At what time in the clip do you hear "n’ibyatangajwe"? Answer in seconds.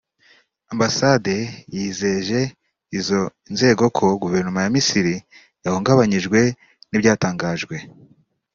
6.89-7.75